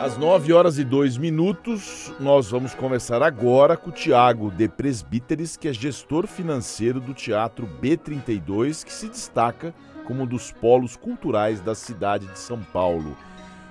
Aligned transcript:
Às 0.00 0.16
9 0.16 0.52
horas 0.52 0.78
e 0.78 0.84
2 0.84 1.16
minutos, 1.16 2.14
nós 2.20 2.48
vamos 2.52 2.72
conversar 2.72 3.20
agora 3.20 3.76
com 3.76 3.90
o 3.90 3.92
Tiago 3.92 4.48
de 4.48 4.68
Presbíteres, 4.68 5.56
que 5.56 5.66
é 5.66 5.72
gestor 5.72 6.28
financeiro 6.28 7.00
do 7.00 7.12
Teatro 7.12 7.66
B32, 7.82 8.84
que 8.84 8.92
se 8.92 9.08
destaca 9.08 9.74
como 10.06 10.22
um 10.22 10.26
dos 10.26 10.52
polos 10.52 10.96
culturais 10.96 11.60
da 11.60 11.74
cidade 11.74 12.28
de 12.28 12.38
São 12.38 12.62
Paulo. 12.62 13.16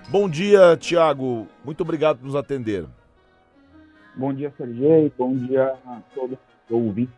Bom 0.10 0.28
dia, 0.28 0.76
Tiago. 0.76 1.48
Muito 1.64 1.80
obrigado 1.80 2.18
por 2.18 2.26
nos 2.26 2.36
atender. 2.36 2.86
Bom 4.14 4.34
dia, 4.34 4.54
Sergei. 4.58 5.10
Bom 5.18 5.34
dia 5.34 5.78
a 5.86 6.02
todos 6.14 6.38
os 6.68 6.72
ouvintes 6.76 7.16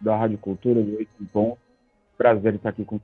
da 0.00 0.16
Rádio 0.16 0.38
Cultura 0.38 0.82
do 0.82 0.96
Oito 0.96 1.12
Bom. 1.30 1.58
Prazer 2.16 2.54
estar 2.54 2.70
aqui 2.70 2.86
com 2.86 2.98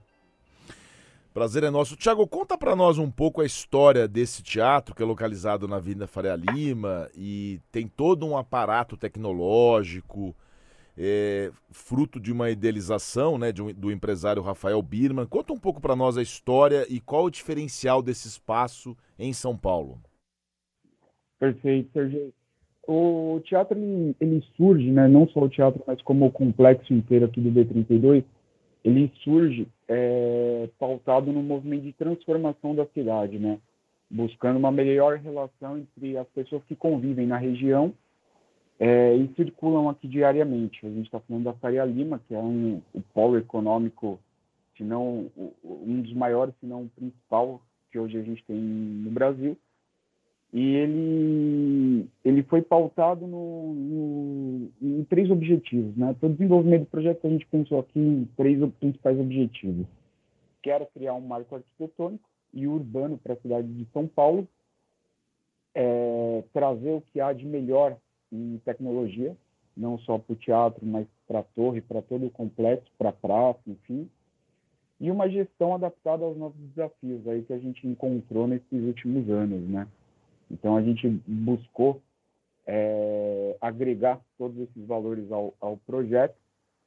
Prazer 1.37 1.65
é 1.65 1.71
nosso. 1.71 1.97
Tiago, 1.97 2.27
conta 2.27 2.57
para 2.57 2.75
nós 2.75 2.97
um 2.97 3.11
pouco 3.11 3.43
a 3.43 3.45
história 3.45 4.09
desse 4.09 4.43
teatro 4.43 4.95
que 4.95 5.03
é 5.03 5.05
localizado 5.05 5.69
na 5.69 5.77
Avenida 5.77 6.07
Faria 6.07 6.35
Lima 6.35 7.11
e 7.15 7.61
tem 7.71 7.87
todo 7.87 8.25
um 8.25 8.39
aparato 8.39 8.97
tecnológico, 8.97 10.35
é, 10.97 11.51
fruto 11.71 12.19
de 12.19 12.33
uma 12.33 12.49
idealização 12.49 13.37
né, 13.37 13.53
um, 13.61 13.71
do 13.71 13.93
empresário 13.93 14.41
Rafael 14.41 14.81
Birman. 14.81 15.27
Conta 15.27 15.53
um 15.53 15.59
pouco 15.59 15.79
para 15.79 15.95
nós 15.95 16.17
a 16.17 16.23
história 16.23 16.87
e 16.89 17.01
qual 17.01 17.25
o 17.25 17.31
diferencial 17.31 18.01
desse 18.01 18.27
espaço 18.27 18.97
em 19.19 19.35
São 19.35 19.55
Paulo. 19.55 20.01
Perfeito, 21.39 21.91
Sergei. 21.93 22.33
O 22.89 23.43
teatro 23.45 23.79
ele, 23.79 24.17
ele 24.23 24.43
surge, 24.57 24.91
né, 24.91 25.07
não 25.07 25.29
só 25.29 25.41
o 25.41 25.51
teatro, 25.51 25.85
mas 25.87 26.01
como 26.01 26.25
o 26.25 26.33
complexo 26.33 26.95
inteiro 26.95 27.27
aqui 27.27 27.43
do 27.43 27.51
B32, 27.51 28.25
ele 28.87 29.13
surge 29.25 29.67
é, 29.89 30.69
pautado 30.79 31.33
no 31.33 31.43
movimento 31.43 31.83
de 31.83 31.93
transformação 31.93 32.73
da 32.73 32.87
cidade, 32.87 33.37
né? 33.37 33.59
buscando 34.09 34.59
uma 34.59 34.71
melhor 34.71 35.19
relação 35.19 35.77
entre 35.77 36.17
as 36.17 36.29
pessoas 36.29 36.63
que 36.69 36.77
convivem 36.77 37.27
na 37.27 37.37
região 37.37 37.93
é, 38.79 39.17
e 39.17 39.29
circulam 39.35 39.89
aqui 39.89 40.07
diariamente. 40.07 40.87
A 40.87 40.89
gente 40.89 41.07
está 41.07 41.19
falando 41.19 41.43
da 41.43 41.53
Faria 41.55 41.85
Lima, 41.85 42.21
que 42.29 42.35
é 42.35 42.39
um, 42.39 42.81
polo 43.13 43.37
econômico, 43.37 44.21
se 44.77 44.85
não 44.85 45.29
um 45.65 46.01
dos 46.01 46.13
maiores, 46.13 46.55
se 46.61 46.67
não 46.67 46.83
o 46.83 46.91
principal 46.91 47.61
que 47.91 47.99
hoje 47.99 48.17
a 48.17 48.23
gente 48.23 48.45
tem 48.45 48.57
no 48.57 49.11
Brasil, 49.11 49.59
e 50.53 50.75
ele, 50.75 52.09
ele 52.25 52.43
foi 52.45 52.63
pautado 52.63 53.27
no, 53.27 53.75
no, 53.75 54.71
em 54.81 55.05
três 55.05 55.31
objetivos. 55.31 55.97
Né? 55.97 56.15
Todo 56.21 56.33
desenvolvimento 56.33 56.83
do 56.83 56.91
projeto 56.91 57.27
a 57.27 57.31
gente 57.31 57.47
pensou 57.47 57.81
aqui 57.81 57.99
em 57.99 58.29
três 58.37 58.59
principais 58.75 59.19
objetivos. 59.19 59.87
Que 60.63 60.71
era 60.71 60.87
criar 60.87 61.15
um 61.15 61.21
marco 61.21 61.57
arquitetônico 61.57 62.29
e 62.55 62.67
urbano 62.67 63.19
para 63.19 63.35
a 63.35 63.41
cidade 63.41 63.69
de 63.69 63.87
São 63.93 64.07
Paulo, 64.07 64.49
é, 65.75 66.43
trazer 66.53 66.93
o 66.93 67.03
que 67.13 67.21
há 67.21 67.33
de 67.33 67.45
melhor 67.45 67.97
em 68.33 68.59
tecnologia, 68.65 69.37
não 69.77 69.99
só 69.99 70.17
para 70.17 70.33
o 70.33 70.37
teatro, 70.37 70.87
mas 70.87 71.07
para 71.29 71.41
a 71.41 71.43
torre, 71.43 71.83
para 71.83 72.01
todo 72.01 72.27
o 72.27 72.31
complexo, 72.31 72.91
para 72.97 73.11
a 73.11 73.13
praça, 73.13 73.61
enfim, 73.67 74.09
e 74.99 75.11
uma 75.11 75.29
gestão 75.29 75.75
adaptada 75.75 76.25
aos 76.25 76.37
novos 76.37 76.57
desafios 76.75 77.29
aí 77.29 77.43
que 77.43 77.53
a 77.53 77.59
gente 77.59 77.87
encontrou 77.87 78.47
nesses 78.47 78.83
últimos 78.83 79.29
anos, 79.29 79.61
né? 79.69 79.87
Então 80.51 80.77
a 80.77 80.83
gente 80.83 81.09
buscou 81.27 82.01
é, 82.67 83.57
agregar 83.61 84.21
todos 84.37 84.59
esses 84.59 84.87
valores 84.87 85.31
ao, 85.31 85.55
ao 85.61 85.77
projeto 85.79 86.35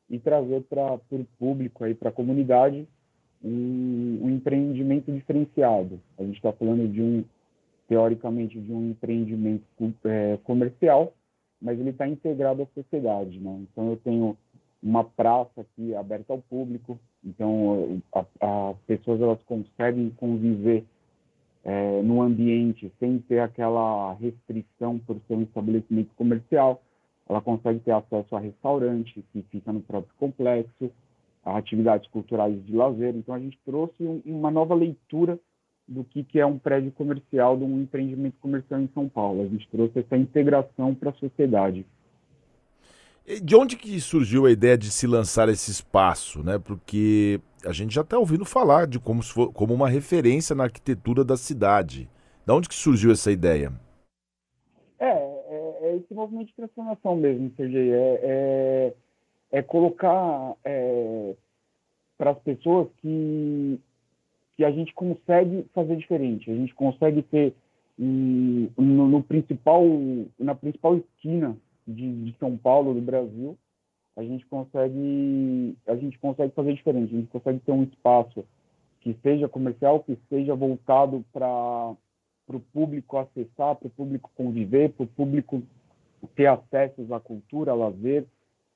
e 0.09 0.19
trazer 0.19 0.61
para 0.63 0.95
o 1.11 1.25
público 1.37 1.83
aí 1.83 1.93
para 1.93 2.09
a 2.09 2.13
comunidade 2.13 2.87
um, 3.43 4.19
um, 4.21 4.29
empreendimento 4.29 5.11
diferenciado. 5.11 5.99
A 6.17 6.23
gente 6.23 6.35
está 6.35 6.51
falando 6.51 6.91
de 6.91 7.01
um 7.01 7.23
teoricamente 7.87 8.59
de 8.59 8.71
um 8.71 8.91
empreendimento 8.91 9.63
é, 10.05 10.37
comercial, 10.43 11.13
mas 11.61 11.79
ele 11.79 11.89
está 11.89 12.07
integrado 12.07 12.61
à 12.63 12.65
sociedade, 12.67 13.39
né? 13.39 13.59
Então 13.63 13.89
eu 13.91 13.97
tenho 13.97 14.37
uma 14.81 15.03
praça 15.03 15.61
aqui 15.61 15.93
aberta 15.95 16.33
ao 16.33 16.39
público, 16.39 16.99
então 17.23 18.01
as 18.13 18.77
pessoas 18.85 19.21
elas 19.21 19.41
conseguem 19.43 20.09
conviver 20.11 20.85
é, 21.69 22.01
no 22.01 22.19
ambiente 22.23 22.91
sem 22.99 23.19
ter 23.19 23.41
aquela 23.41 24.13
restrição 24.13 24.97
por 24.97 25.17
ser 25.27 25.35
um 25.35 25.43
estabelecimento 25.43 26.09
comercial. 26.15 26.81
Ela 27.29 27.41
consegue 27.41 27.79
ter 27.81 27.91
acesso 27.91 28.35
a 28.35 28.39
restaurante 28.39 29.23
que 29.31 29.43
fica 29.51 29.71
no 29.71 29.79
próprio 29.79 30.11
complexo, 30.17 30.91
a 31.45 31.57
atividades 31.57 32.09
culturais 32.09 32.65
de 32.65 32.75
lazer. 32.75 33.15
Então 33.15 33.35
a 33.35 33.39
gente 33.39 33.59
trouxe 33.63 34.01
um, 34.01 34.19
uma 34.25 34.49
nova 34.49 34.73
leitura 34.73 35.39
do 35.87 36.03
que, 36.03 36.23
que 36.23 36.39
é 36.39 36.45
um 36.45 36.57
prédio 36.57 36.91
comercial, 36.91 37.55
de 37.55 37.63
um 37.63 37.81
empreendimento 37.81 38.37
comercial 38.41 38.81
em 38.81 38.89
São 38.91 39.07
Paulo. 39.07 39.43
A 39.43 39.47
gente 39.47 39.69
trouxe 39.69 39.99
essa 39.99 40.17
integração 40.17 40.95
para 40.95 41.11
a 41.11 41.13
sociedade. 41.13 41.85
De 43.43 43.55
onde 43.55 43.77
que 43.77 44.01
surgiu 44.01 44.47
a 44.47 44.51
ideia 44.51 44.75
de 44.75 44.89
se 44.89 45.05
lançar 45.05 45.49
esse 45.49 45.69
espaço, 45.69 46.41
né? 46.41 46.57
Porque 46.57 47.39
a 47.63 47.71
gente 47.71 47.93
já 47.93 48.01
está 48.01 48.17
ouvindo 48.17 48.43
falar 48.43 48.87
de 48.87 48.99
como, 48.99 49.21
for, 49.21 49.53
como 49.53 49.71
uma 49.71 49.87
referência 49.87 50.55
na 50.55 50.63
arquitetura 50.63 51.23
da 51.23 51.37
cidade. 51.37 52.09
De 52.43 52.51
onde 52.51 52.67
que 52.67 52.73
surgiu 52.73 53.11
essa 53.11 53.31
ideia? 53.31 53.71
É, 54.97 55.09
é, 55.09 55.77
é 55.83 55.95
esse 55.97 56.11
movimento 56.11 56.47
de 56.47 56.55
transformação 56.55 57.15
mesmo, 57.15 57.51
Sergei. 57.55 57.91
É, 57.93 58.19
é, 58.23 58.93
é 59.51 59.61
colocar 59.61 60.55
é, 60.65 61.35
para 62.17 62.31
as 62.31 62.39
pessoas 62.39 62.87
que, 62.97 63.79
que 64.57 64.65
a 64.65 64.71
gente 64.71 64.91
consegue 64.95 65.67
fazer 65.75 65.95
diferente. 65.97 66.49
A 66.49 66.55
gente 66.55 66.73
consegue 66.73 67.21
ter 67.21 67.53
um, 67.99 68.69
no, 68.75 69.07
no 69.07 69.21
principal, 69.21 69.85
na 70.39 70.55
principal 70.55 70.97
esquina 70.97 71.55
de, 71.93 72.25
de 72.25 72.37
São 72.37 72.55
Paulo, 72.55 72.93
do 72.93 73.01
Brasil, 73.01 73.57
a 74.15 74.23
gente 74.23 74.45
consegue 74.45 75.77
a 75.87 75.95
gente 75.95 76.17
consegue 76.19 76.53
fazer 76.53 76.73
diferente. 76.73 77.15
A 77.15 77.17
gente 77.19 77.31
consegue 77.31 77.59
ter 77.59 77.71
um 77.71 77.83
espaço 77.83 78.45
que 79.01 79.15
seja 79.23 79.47
comercial, 79.47 80.01
que 80.01 80.17
seja 80.29 80.53
voltado 80.55 81.23
para 81.31 81.95
o 82.47 82.59
público 82.73 83.17
acessar, 83.17 83.75
para 83.75 83.87
o 83.87 83.91
público 83.91 84.29
conviver, 84.35 84.91
para 84.91 85.03
o 85.03 85.07
público 85.07 85.63
ter 86.35 86.47
acesso 86.47 87.13
à 87.13 87.19
cultura, 87.19 87.71
a 87.71 87.75
lazer, 87.75 88.25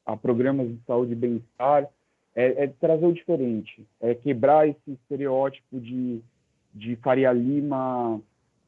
a 0.06 0.16
programas 0.16 0.70
de 0.70 0.80
saúde 0.86 1.12
e 1.12 1.16
bem-estar. 1.16 1.88
É, 2.36 2.64
é, 2.64 2.68
trazer 2.68 3.06
o 3.06 3.14
diferente, 3.14 3.86
é 4.02 4.16
quebrar 4.16 4.68
esse 4.68 4.92
estereótipo 4.92 5.80
de, 5.80 6.20
de 6.74 6.96
Faria 6.96 7.32
Lima 7.32 8.20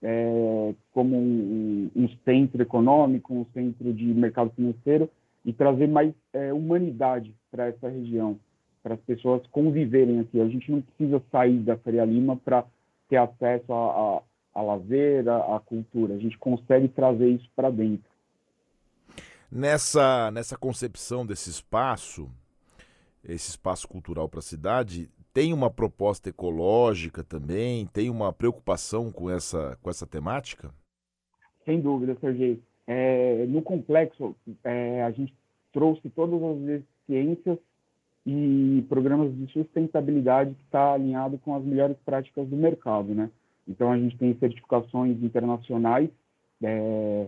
é, 0.07 0.75
como 0.93 1.17
um, 1.17 1.89
um, 1.95 2.07
centro 2.23 2.61
econômico, 2.61 3.33
um 3.33 3.45
centro 3.55 3.91
de 3.91 4.05
mercado 4.05 4.51
financeiro 4.51 5.09
e 5.43 5.51
trazer 5.51 5.87
mais 5.87 6.13
é, 6.31 6.53
humanidade 6.53 7.33
para 7.49 7.65
essa 7.65 7.89
região, 7.89 8.39
para 8.83 8.93
as 8.93 8.99
pessoas 9.01 9.41
conviverem 9.47 10.19
aqui. 10.19 10.39
A 10.39 10.47
gente 10.47 10.71
não 10.71 10.79
precisa 10.79 11.19
sair 11.31 11.57
da 11.57 11.75
Faria 11.77 12.05
Lima 12.05 12.37
para 12.37 12.63
ter 13.09 13.17
acesso 13.17 13.73
a, 13.73 14.19
a, 14.55 14.59
a 14.59 14.61
lazer, 14.61 15.27
a, 15.27 15.55
a 15.55 15.59
cultura. 15.59 16.13
A 16.13 16.19
gente 16.19 16.37
consegue 16.37 16.87
trazer 16.87 17.29
isso 17.29 17.49
para 17.55 17.71
dentro. 17.71 18.07
Nessa, 19.51 20.29
nessa 20.29 20.55
concepção 20.55 21.25
desse 21.25 21.49
espaço, 21.49 22.29
esse 23.23 23.49
espaço 23.49 23.87
cultural 23.87 24.29
para 24.29 24.39
a 24.39 24.43
cidade, 24.43 25.09
tem 25.35 25.51
uma 25.51 25.69
proposta 25.69 26.29
ecológica 26.29 27.21
também? 27.21 27.85
Tem 27.87 28.09
uma 28.09 28.31
preocupação 28.31 29.11
com 29.11 29.29
essa, 29.29 29.77
com 29.81 29.89
essa 29.89 30.07
temática? 30.07 30.73
Sem 31.65 31.81
dúvida, 31.81 32.15
Sergei. 32.21 32.61
É, 32.87 33.45
no 33.45 33.61
complexo, 33.61 34.33
é, 34.63 35.03
a 35.03 35.11
gente 35.11 35.35
trouxe 35.73 36.09
todas 36.11 36.41
as 36.41 36.81
ciências 37.05 37.57
e 38.25 38.85
programas 38.87 39.35
de 39.35 39.51
sustentabilidade 39.51 40.53
que 40.53 40.63
está 40.63 40.93
alinhado 40.93 41.37
com 41.39 41.53
as 41.53 41.65
melhores 41.65 41.97
práticas 42.05 42.47
do 42.47 42.55
mercado, 42.55 43.13
né? 43.13 43.29
Então 43.67 43.91
a 43.91 43.97
gente 43.97 44.17
tem 44.17 44.37
certificações 44.39 45.21
internacionais 45.21 46.09
é, 46.63 47.27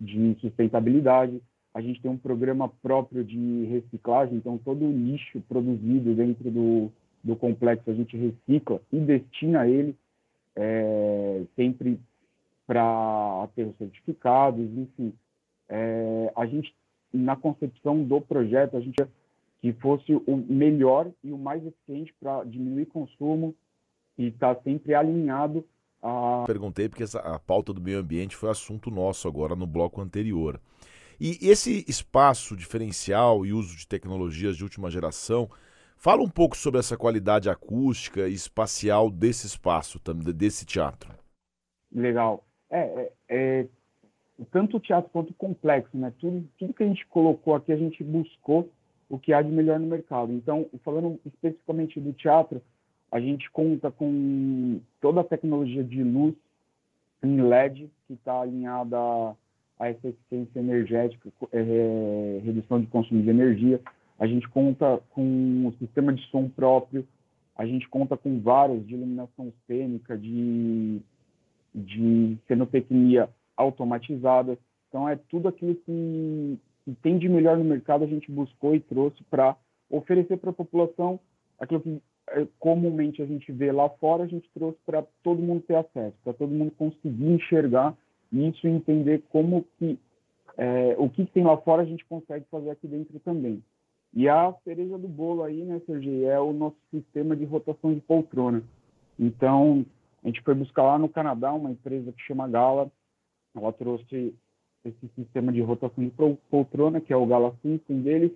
de 0.00 0.36
sustentabilidade, 0.40 1.40
a 1.72 1.80
gente 1.80 2.02
tem 2.02 2.10
um 2.10 2.18
programa 2.18 2.68
próprio 2.82 3.22
de 3.22 3.64
reciclagem, 3.66 4.38
então 4.38 4.58
todo 4.58 4.84
o 4.84 4.92
lixo 4.92 5.40
produzido 5.48 6.14
dentro 6.14 6.50
do, 6.50 6.92
do 7.24 7.34
complexo 7.34 7.90
a 7.90 7.94
gente 7.94 8.16
recicla 8.16 8.80
e 8.92 9.00
destina 9.00 9.66
ele 9.66 9.96
é, 10.54 11.42
sempre 11.56 11.98
para 12.66 13.48
ter 13.56 13.64
os 13.66 13.76
certificados, 13.76 14.64
enfim. 14.76 15.12
É, 15.68 16.32
a 16.36 16.46
gente, 16.46 16.74
na 17.12 17.34
concepção 17.34 18.04
do 18.04 18.20
projeto, 18.20 18.76
a 18.76 18.80
gente 18.80 19.02
que 19.60 19.72
fosse 19.72 20.14
o 20.14 20.36
melhor 20.36 21.10
e 21.22 21.32
o 21.32 21.38
mais 21.38 21.64
eficiente 21.66 22.14
para 22.20 22.44
diminuir 22.44 22.84
consumo 22.84 23.54
e 24.18 24.26
estar 24.26 24.54
tá 24.54 24.62
sempre 24.62 24.94
alinhado 24.94 25.64
a... 26.02 26.44
Perguntei 26.46 26.86
porque 26.86 27.02
essa, 27.02 27.18
a 27.20 27.38
pauta 27.38 27.72
do 27.72 27.80
meio 27.80 27.98
ambiente 27.98 28.36
foi 28.36 28.50
assunto 28.50 28.90
nosso 28.90 29.26
agora 29.26 29.56
no 29.56 29.66
bloco 29.66 30.02
anterior. 30.02 30.60
E 31.18 31.38
esse 31.48 31.82
espaço 31.88 32.54
diferencial 32.54 33.46
e 33.46 33.54
uso 33.54 33.74
de 33.74 33.88
tecnologias 33.88 34.54
de 34.54 34.64
última 34.64 34.90
geração 34.90 35.48
Fala 36.04 36.22
um 36.22 36.28
pouco 36.28 36.54
sobre 36.54 36.78
essa 36.80 36.98
qualidade 36.98 37.48
acústica 37.48 38.28
e 38.28 38.34
espacial 38.34 39.10
desse 39.10 39.46
espaço, 39.46 39.98
desse 40.34 40.66
teatro. 40.66 41.10
Legal. 41.90 42.44
É, 42.70 42.78
é, 42.78 43.12
é, 43.26 43.66
tanto 44.52 44.76
o 44.76 44.80
teatro 44.80 45.10
quanto 45.10 45.30
o 45.30 45.34
complexo, 45.34 45.96
né? 45.96 46.12
Tudo, 46.20 46.46
tudo 46.58 46.74
que 46.74 46.82
a 46.82 46.86
gente 46.86 47.06
colocou 47.06 47.54
aqui, 47.54 47.72
a 47.72 47.76
gente 47.78 48.04
buscou 48.04 48.68
o 49.08 49.18
que 49.18 49.32
há 49.32 49.40
de 49.40 49.50
melhor 49.50 49.80
no 49.80 49.86
mercado. 49.86 50.30
Então, 50.30 50.66
falando 50.84 51.18
especificamente 51.24 51.98
do 51.98 52.12
teatro, 52.12 52.60
a 53.10 53.18
gente 53.18 53.50
conta 53.50 53.90
com 53.90 54.82
toda 55.00 55.22
a 55.22 55.24
tecnologia 55.24 55.82
de 55.82 56.04
luz 56.04 56.34
em 57.22 57.40
LED 57.40 57.90
que 58.06 58.12
está 58.12 58.42
alinhada 58.42 58.98
essa 59.80 60.06
eficiência 60.06 60.58
energética, 60.58 61.30
é, 61.50 62.42
redução 62.44 62.78
de 62.78 62.88
consumo 62.88 63.22
de 63.22 63.30
energia. 63.30 63.80
A 64.18 64.26
gente 64.26 64.48
conta 64.48 65.00
com 65.10 65.22
um 65.22 65.72
sistema 65.78 66.12
de 66.12 66.22
som 66.28 66.48
próprio, 66.48 67.06
a 67.56 67.66
gente 67.66 67.88
conta 67.88 68.16
com 68.16 68.40
vários 68.40 68.86
de 68.86 68.94
iluminação 68.94 69.52
cênica, 69.66 70.16
de, 70.16 71.00
de 71.74 72.36
cenotecnia 72.46 73.28
automatizada. 73.56 74.58
Então, 74.88 75.08
é 75.08 75.16
tudo 75.28 75.48
aquilo 75.48 75.74
que, 75.74 76.58
que 76.84 76.94
tem 77.02 77.18
de 77.18 77.28
melhor 77.28 77.56
no 77.56 77.64
mercado, 77.64 78.04
a 78.04 78.08
gente 78.08 78.30
buscou 78.30 78.74
e 78.74 78.80
trouxe 78.80 79.22
para 79.24 79.56
oferecer 79.90 80.36
para 80.36 80.50
a 80.50 80.54
população 80.54 81.18
aquilo 81.58 81.80
que 81.80 82.00
é, 82.30 82.46
comumente 82.58 83.22
a 83.22 83.26
gente 83.26 83.50
vê 83.52 83.70
lá 83.70 83.88
fora, 83.88 84.24
a 84.24 84.26
gente 84.26 84.48
trouxe 84.54 84.78
para 84.86 85.04
todo 85.22 85.42
mundo 85.42 85.62
ter 85.62 85.76
acesso, 85.76 86.16
para 86.24 86.32
todo 86.32 86.50
mundo 86.50 86.72
conseguir 86.72 87.32
enxergar 87.32 87.96
isso 88.32 88.66
e 88.66 88.70
entender 88.70 89.22
como 89.30 89.64
que 89.78 89.98
é, 90.56 90.94
o 90.98 91.08
que, 91.08 91.26
que, 91.26 91.32
tem 91.32 91.44
lá 91.44 91.56
fora 91.58 91.82
a 91.82 91.84
gente 91.84 92.04
consegue 92.04 92.44
fazer 92.50 92.70
aqui 92.70 92.86
dentro 92.86 93.18
também. 93.20 93.62
E 94.14 94.28
a 94.28 94.54
cereja 94.64 94.96
do 94.96 95.08
bolo 95.08 95.42
aí, 95.42 95.64
né, 95.64 95.80
Sergei, 95.86 96.24
é 96.24 96.38
o 96.38 96.52
nosso 96.52 96.76
sistema 96.90 97.34
de 97.34 97.44
rotação 97.44 97.92
de 97.92 98.00
poltrona. 98.00 98.62
Então, 99.18 99.84
a 100.22 100.28
gente 100.28 100.40
foi 100.42 100.54
buscar 100.54 100.84
lá 100.84 100.98
no 100.98 101.08
Canadá 101.08 101.52
uma 101.52 101.70
empresa 101.70 102.12
que 102.12 102.22
chama 102.22 102.48
Gala, 102.48 102.90
ela 103.56 103.72
trouxe 103.72 104.34
esse 104.84 105.08
sistema 105.16 105.52
de 105.52 105.60
rotação 105.60 106.04
de 106.04 106.12
poltrona, 106.50 107.00
que 107.00 107.12
é 107.12 107.16
o 107.16 107.26
Gala 107.26 107.56
System 107.62 108.02
deles, 108.02 108.32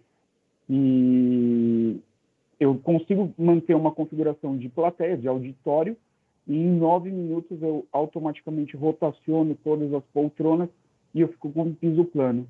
e 0.68 2.00
eu 2.58 2.76
consigo 2.78 3.32
manter 3.38 3.74
uma 3.74 3.92
configuração 3.92 4.56
de 4.56 4.68
plateia, 4.68 5.16
de 5.16 5.28
auditório, 5.28 5.96
e 6.46 6.56
em 6.56 6.70
nove 6.76 7.10
minutos 7.10 7.62
eu 7.62 7.86
automaticamente 7.92 8.76
rotaciono 8.76 9.56
todas 9.62 9.92
as 9.92 10.02
poltronas 10.12 10.68
e 11.14 11.20
eu 11.20 11.28
fico 11.28 11.52
com 11.52 11.62
um 11.62 11.74
piso 11.74 12.04
plano. 12.04 12.48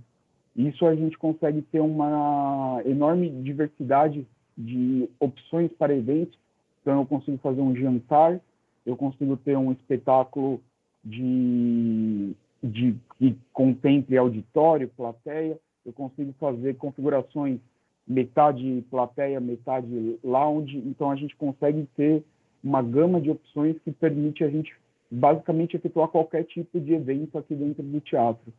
Isso 0.56 0.85
a 0.87 0.95
gente 0.95 1.17
consegue 1.17 1.62
ter 1.62 1.81
uma 1.81 2.83
enorme 2.85 3.31
diversidade 3.43 4.27
de 4.56 5.09
opções 5.21 5.71
para 5.73 5.95
eventos. 5.95 6.37
Então, 6.83 7.00
eu 7.00 7.06
consigo 7.06 7.39
fazer 7.39 7.61
um 7.61 7.77
jantar, 7.77 8.41
eu 8.85 8.97
consigo 8.97 9.37
ter 9.37 9.56
um 9.56 9.73
espetáculo 9.73 10.61
de, 11.05 12.35
de 12.62 12.97
que 13.19 13.37
contemple 13.53 14.17
auditório, 14.17 14.91
plateia, 14.97 15.59
eu 15.87 15.93
consigo 15.93 16.35
fazer 16.41 16.77
configurações 16.77 17.61
metade 18.06 18.85
plateia, 18.91 19.39
metade 19.39 20.19
lounge. 20.25 20.79
Então, 20.79 21.11
a 21.11 21.17
gente 21.17 21.37
consegue 21.37 21.87
ter 21.97 22.25
uma 22.65 22.83
gama 22.83 23.21
de 23.21 23.31
opções 23.31 23.79
que 23.85 23.93
permite 23.93 24.43
a 24.43 24.49
gente 24.49 24.75
basicamente 25.11 25.77
efetuar 25.77 26.09
qualquer 26.09 26.45
tipo 26.45 26.81
de 26.81 26.95
evento 26.95 27.39
aqui 27.39 27.55
dentro 27.55 27.83
do 27.83 28.00
teatro. 28.00 28.53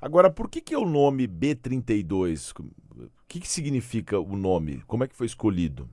Agora, 0.00 0.30
por 0.30 0.48
que, 0.48 0.62
que 0.62 0.74
é 0.74 0.78
o 0.78 0.86
nome 0.86 1.28
B32? 1.28 2.58
O 2.58 3.08
que, 3.28 3.40
que 3.40 3.48
significa 3.48 4.18
o 4.18 4.34
nome? 4.34 4.80
Como 4.86 5.04
é 5.04 5.08
que 5.08 5.14
foi 5.14 5.26
escolhido? 5.26 5.86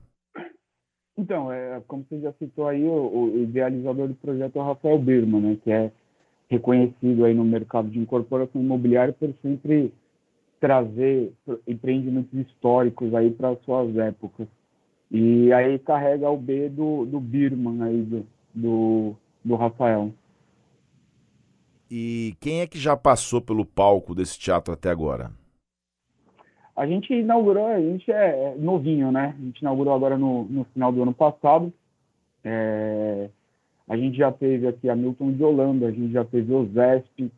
Então, 1.16 1.52
é, 1.52 1.82
como 1.86 2.06
você 2.08 2.20
já 2.20 2.32
citou 2.34 2.68
aí, 2.68 2.84
o, 2.84 2.92
o 2.92 3.42
idealizador 3.42 4.08
do 4.08 4.14
projeto 4.14 4.56
é 4.56 4.62
o 4.62 4.64
Rafael 4.64 4.98
Birman, 4.98 5.40
né, 5.42 5.58
que 5.62 5.70
é 5.70 5.92
reconhecido 6.48 7.24
aí 7.24 7.34
no 7.34 7.44
mercado 7.44 7.90
de 7.90 7.98
incorporação 7.98 8.62
imobiliária 8.62 9.12
por 9.12 9.34
sempre 9.42 9.92
trazer 10.58 11.32
empreendimentos 11.66 12.32
históricos 12.32 13.14
aí 13.14 13.30
para 13.30 13.56
suas 13.56 13.94
épocas. 13.96 14.48
E 15.10 15.52
aí 15.52 15.78
carrega 15.80 16.30
o 16.30 16.36
B 16.36 16.68
do, 16.68 17.04
do 17.04 17.20
Birman 17.20 17.82
aí, 17.82 18.02
do, 18.02 18.26
do, 18.54 19.14
do 19.44 19.54
Rafael. 19.54 20.12
E 21.90 22.34
quem 22.40 22.60
é 22.60 22.66
que 22.66 22.78
já 22.78 22.96
passou 22.96 23.40
pelo 23.40 23.64
palco 23.64 24.14
desse 24.14 24.38
teatro 24.38 24.74
até 24.74 24.90
agora? 24.90 25.30
A 26.76 26.86
gente 26.86 27.12
inaugurou, 27.12 27.66
a 27.66 27.80
gente 27.80 28.10
é, 28.12 28.52
é 28.52 28.54
novinho, 28.56 29.10
né? 29.10 29.34
A 29.36 29.42
gente 29.42 29.60
inaugurou 29.60 29.94
agora 29.94 30.16
no, 30.16 30.44
no 30.44 30.64
final 30.64 30.92
do 30.92 31.02
ano 31.02 31.12
passado. 31.12 31.72
É, 32.44 33.30
a 33.88 33.96
gente 33.96 34.18
já 34.18 34.30
teve 34.30 34.68
aqui 34.68 34.88
a 34.88 34.94
Milton 34.94 35.32
de 35.32 35.42
Holanda, 35.42 35.86
a 35.86 35.90
gente 35.90 36.12
já 36.12 36.24
teve 36.24 36.52
o 36.52 36.66
ZESP, 36.66 37.32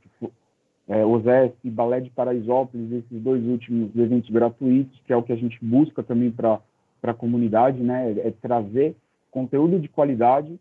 é, 0.89 1.05
o 1.05 1.21
ZESP, 1.21 1.71
Balé 1.71 2.01
de 2.01 2.11
Paraisópolis, 2.11 2.93
esses 2.93 3.23
dois 3.23 3.43
últimos 3.45 3.97
eventos 3.97 4.29
gratuitos, 4.29 5.01
que 5.07 5.13
é 5.13 5.17
o 5.17 5.23
que 5.23 5.33
a 5.33 5.37
gente 5.37 5.57
busca 5.65 6.03
também 6.03 6.31
para 6.31 6.61
a 7.05 7.15
comunidade, 7.15 7.81
né? 7.81 8.11
É 8.19 8.33
trazer 8.43 8.97
conteúdo 9.31 9.79
de 9.79 9.89
qualidade 9.89 10.59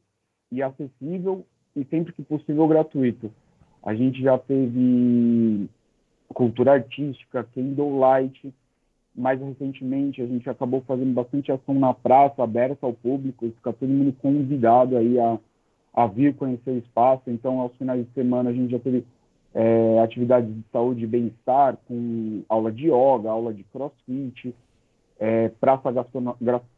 e 0.51 0.62
acessível 0.62 1.44
e 1.75 1.83
sempre 1.86 2.13
que 2.13 2.21
possível 2.21 2.68
gratuito. 2.68 3.31
A 3.84 3.96
gente 3.96 4.22
já 4.22 4.38
teve 4.38 5.70
cultura 6.34 6.74
artística, 6.74 7.48
candlelight. 7.56 8.54
Mais 9.16 9.40
recentemente, 9.42 10.22
a 10.22 10.26
gente 10.26 10.50
acabou 10.50 10.81
fazendo 10.81 11.14
bastante 11.14 11.52
ação 11.52 11.76
na 11.76 11.94
praça, 11.94 12.44
aberta 12.44 12.86
ao 12.86 12.94
público, 12.94 13.50
fica 13.50 13.74
todo 13.74 13.90
mundo 13.90 14.14
convidado 14.22 14.96
aí 14.96 15.20
a, 15.20 15.38
a 15.94 16.08
vir 16.08 16.36
conhecer 16.36 16.72
o 16.72 16.78
espaço. 16.78 17.24
Então, 17.28 17.60
aos 17.60 17.76
finais 17.76 18.06
de 18.06 18.14
semana, 18.14 18.50
a 18.50 18.54
gente 18.54 18.72
já 18.72 18.80
teve 18.80 19.04
é, 19.54 20.00
atividades 20.00 20.54
de 20.54 20.64
saúde 20.72 21.04
e 21.04 21.08
bem-estar, 21.08 21.78
com 21.88 22.44
aula 22.48 22.72
de 22.72 22.86
yoga, 22.86 23.30
aula 23.30 23.54
de 23.54 23.64
crossfit, 23.64 24.56
é, 25.20 25.50
praça 25.60 25.92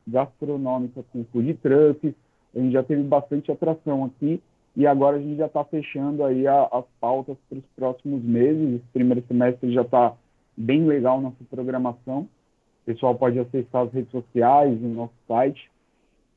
gastronômica 0.07 1.03
com 1.11 1.23
food 1.25 1.53
truck. 1.55 2.15
A 2.55 2.59
gente 2.59 2.71
já 2.71 2.83
teve 2.83 3.03
bastante 3.03 3.51
atração 3.51 4.05
aqui 4.05 4.41
e 4.75 4.87
agora 4.87 5.17
a 5.17 5.19
gente 5.19 5.37
já 5.37 5.47
está 5.47 5.63
fechando 5.63 6.23
aí 6.23 6.47
a, 6.47 6.63
as 6.71 6.85
pautas 6.99 7.37
para 7.49 7.57
os 7.57 7.65
próximos 7.75 8.23
meses. 8.23 8.75
Esse 8.75 8.87
primeiro 8.93 9.23
semestre 9.27 9.73
já 9.73 9.81
está 9.81 10.13
bem 10.55 10.85
legal 10.85 11.19
nossa 11.19 11.43
programação. 11.49 12.21
O 12.21 12.85
pessoal 12.85 13.13
pode 13.15 13.37
acessar 13.37 13.83
as 13.83 13.93
redes 13.93 14.11
sociais, 14.11 14.81
o 14.81 14.87
nosso 14.87 15.13
site, 15.27 15.69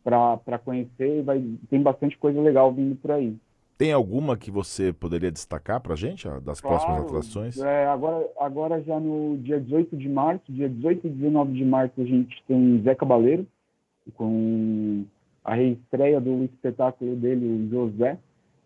para 0.03 0.59
conhecer. 0.65 1.23
Vai, 1.23 1.43
tem 1.71 1.81
bastante 1.81 2.19
coisa 2.19 2.41
legal 2.41 2.73
vindo 2.73 2.97
por 2.97 3.13
aí. 3.13 3.37
Tem 3.79 3.93
alguma 3.93 4.37
que 4.37 4.51
você 4.51 4.93
poderia 4.93 5.33
destacar 5.33 5.81
para 5.81 5.95
a 5.95 5.97
gente, 5.97 6.29
das 6.43 6.61
claro, 6.61 6.77
próximas 6.77 7.05
atrações? 7.05 7.59
É, 7.59 7.87
agora, 7.87 8.29
agora 8.39 8.83
já 8.83 9.01
no 9.01 9.37
dia 9.39 9.61
18 9.61 9.97
de 9.97 10.09
março, 10.09 10.45
dia 10.49 10.69
18 10.69 11.07
e 11.07 11.11
19 11.11 11.53
de 11.53 11.65
março, 11.65 12.01
a 12.01 12.05
gente 12.05 12.43
tem 12.47 12.81
Zé 12.83 12.95
Cabaleiro, 12.95 13.47
com 14.15 15.05
a 15.45 15.55
reestreia 15.55 16.21
do 16.21 16.45
espetáculo 16.45 17.15
dele, 17.17 17.47
o 17.47 17.69
José, 17.69 18.19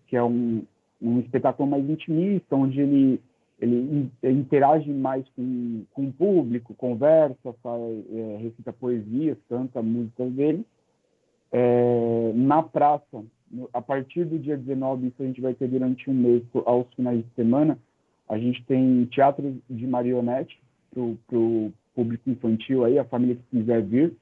que 0.06 0.16
é 0.16 0.23
um, 0.23 0.62
um 1.02 1.18
espetáculo 1.18 1.68
mais 1.68 1.88
intimista, 1.88 2.54
onde 2.54 2.80
ele, 2.80 3.20
ele, 3.61 4.11
interage 4.23 4.90
mais 4.92 5.28
com, 5.30 5.82
com 5.92 6.06
o 6.06 6.12
público, 6.12 6.75
conversa, 6.75 7.52
faz, 7.62 7.82
é, 8.12 8.37
recita 8.40 8.73
poesias, 8.73 9.37
canta 9.49 9.82
músicas 9.82 10.32
dele. 10.32 10.64
É, 11.50 12.32
na 12.35 12.62
praça, 12.62 13.25
a 13.73 13.82
partir 13.82 14.25
do 14.25 14.38
dia 14.38 14.56
19, 14.56 15.08
isso 15.08 15.23
a 15.23 15.26
gente 15.26 15.40
vai 15.40 15.54
ter 15.54 15.68
durante 15.68 16.08
um 16.08 16.14
mês, 16.14 16.42
aos 16.64 16.87
finais 16.94 17.18
de 17.18 17.35
semana, 17.35 17.78
a 18.28 18.38
gente 18.38 18.62
tem 18.64 19.06
teatro 19.06 19.56
de 19.68 19.87
marionete 19.87 20.61
para 20.92 21.02
o 21.02 21.73
público 21.94 22.30
infantil 22.30 22.85
aí, 22.85 22.99
a 22.99 23.04
família 23.04 23.37
que 23.37 23.58
quiser 23.58 23.82
vir, 23.82 24.14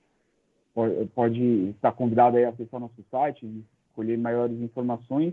pode, 0.77 1.07
pode 1.07 1.43
estar 1.71 1.91
convidada 1.93 2.39
a 2.39 2.51
acessar 2.51 2.79
nosso 2.79 3.03
site, 3.11 3.65
escolher 3.89 4.19
maiores 4.19 4.61
informações. 4.61 5.33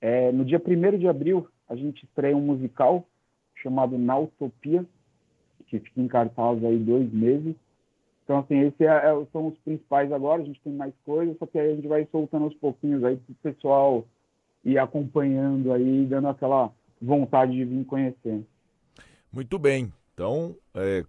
É, 0.00 0.32
no 0.32 0.44
dia 0.44 0.60
1 0.60 0.98
de 0.98 1.06
abril, 1.06 1.46
a 1.68 1.76
gente 1.76 2.04
estreia 2.04 2.36
um 2.36 2.40
musical 2.40 3.06
chamado 3.62 3.96
Nautopia, 3.96 4.84
que 5.68 5.78
fica 5.78 6.00
em 6.00 6.08
cartaz 6.08 6.62
aí 6.64 6.78
dois 6.78 7.12
meses. 7.12 7.54
Então, 8.24 8.40
assim, 8.40 8.58
esses 8.58 8.80
é, 8.80 8.86
é, 8.86 9.26
são 9.32 9.46
os 9.46 9.58
principais 9.58 10.10
agora, 10.10 10.42
a 10.42 10.44
gente 10.44 10.60
tem 10.60 10.72
mais 10.72 10.92
coisas, 11.04 11.38
só 11.38 11.46
que 11.46 11.58
aí 11.58 11.70
a 11.70 11.76
gente 11.76 11.86
vai 11.86 12.04
soltando 12.10 12.46
aos 12.46 12.54
pouquinhos 12.54 13.04
aí 13.04 13.16
para 13.16 13.32
o 13.32 13.54
pessoal 13.54 14.04
ir 14.64 14.78
acompanhando 14.78 15.72
aí, 15.72 16.06
dando 16.06 16.26
aquela 16.26 16.72
vontade 17.00 17.52
de 17.52 17.64
vir 17.64 17.84
conhecer. 17.84 18.44
Muito 19.32 19.60
bem. 19.60 19.92
Então, 20.12 20.56
é, 20.74 21.04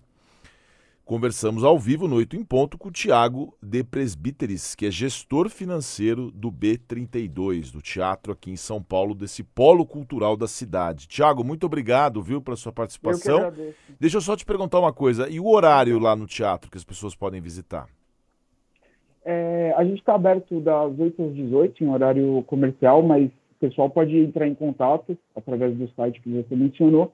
Conversamos 1.10 1.64
ao 1.64 1.76
vivo 1.76 2.06
no 2.06 2.14
8 2.14 2.36
em 2.36 2.44
Ponto 2.44 2.78
com 2.78 2.88
o 2.88 2.92
Tiago 2.92 3.52
de 3.60 3.82
Presbíteres, 3.82 4.76
que 4.76 4.86
é 4.86 4.92
gestor 4.92 5.48
financeiro 5.48 6.30
do 6.30 6.52
B32, 6.52 7.72
do 7.72 7.82
teatro 7.82 8.32
aqui 8.32 8.52
em 8.52 8.56
São 8.56 8.80
Paulo, 8.80 9.12
desse 9.12 9.42
polo 9.42 9.84
cultural 9.84 10.36
da 10.36 10.46
cidade. 10.46 11.08
Tiago, 11.08 11.42
muito 11.42 11.66
obrigado, 11.66 12.22
viu, 12.22 12.40
pela 12.40 12.56
sua 12.56 12.70
participação. 12.70 13.40
Eu 13.40 13.74
Deixa 13.98 14.18
eu 14.18 14.20
só 14.20 14.36
te 14.36 14.46
perguntar 14.46 14.78
uma 14.78 14.92
coisa, 14.92 15.28
e 15.28 15.40
o 15.40 15.48
horário 15.48 15.98
lá 15.98 16.14
no 16.14 16.28
teatro 16.28 16.70
que 16.70 16.78
as 16.78 16.84
pessoas 16.84 17.12
podem 17.16 17.40
visitar? 17.40 17.88
É, 19.24 19.74
a 19.76 19.82
gente 19.82 19.98
está 19.98 20.14
aberto 20.14 20.60
das 20.60 20.96
8 20.96 21.24
às 21.24 21.34
18 21.34 21.82
em 21.82 21.88
horário 21.88 22.44
comercial, 22.46 23.02
mas 23.02 23.26
o 23.26 23.58
pessoal 23.58 23.90
pode 23.90 24.16
entrar 24.16 24.46
em 24.46 24.54
contato 24.54 25.18
através 25.34 25.76
do 25.76 25.90
site 25.96 26.20
que 26.20 26.30
você 26.30 26.54
mencionou 26.54 27.12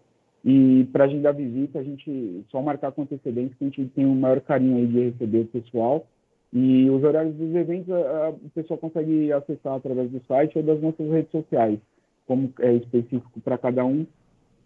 e 0.48 0.84
para 0.92 1.06
agendar 1.06 1.34
visita, 1.34 1.80
a 1.80 1.82
gente 1.82 2.44
só 2.52 2.62
marcar 2.62 2.92
com 2.92 3.02
antecedência 3.02 3.56
que 3.58 3.64
a 3.64 3.68
gente 3.68 3.88
tem 3.88 4.06
um 4.06 4.14
maior 4.14 4.40
carinho 4.40 4.76
aí 4.76 4.86
de 4.86 5.10
receber 5.10 5.40
o 5.40 5.46
pessoal. 5.46 6.06
E 6.52 6.88
os 6.88 7.02
horários 7.02 7.34
dos 7.34 7.52
eventos, 7.52 7.92
a, 7.92 7.96
a, 7.96 8.30
o 8.30 8.50
pessoal 8.54 8.78
consegue 8.78 9.32
acessar 9.32 9.74
através 9.74 10.08
do 10.08 10.22
site 10.24 10.56
ou 10.56 10.62
das 10.62 10.80
nossas 10.80 11.10
redes 11.10 11.32
sociais, 11.32 11.80
como 12.28 12.52
é 12.60 12.74
específico 12.74 13.40
para 13.40 13.58
cada 13.58 13.84
um. 13.84 14.06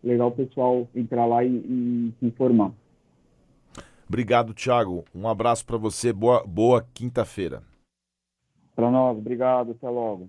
Legal 0.05 0.29
o 0.29 0.33
pessoal 0.33 0.87
entrar 0.95 1.25
lá 1.25 1.43
e, 1.43 1.49
e 1.49 2.13
se 2.21 2.27
informar. 2.27 2.73
Obrigado, 4.07 4.53
Thiago. 4.53 5.05
Um 5.15 5.27
abraço 5.27 5.65
para 5.65 5.79
você. 5.79 6.13
Boa, 6.13 6.45
boa 6.47 6.87
quinta-feira. 6.93 7.63
Para 8.77 8.91
nós, 8.91 9.17
obrigado. 9.17 9.71
Até 9.71 9.89
logo. 9.89 10.29